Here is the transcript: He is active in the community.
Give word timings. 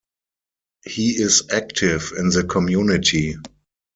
He 0.83 1.11
is 1.11 1.43
active 1.51 2.11
in 2.17 2.29
the 2.29 2.43
community. 2.43 3.35